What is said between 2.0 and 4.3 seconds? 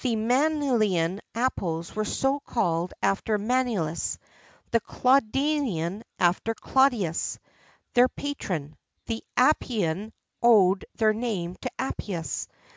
so called after Manlius;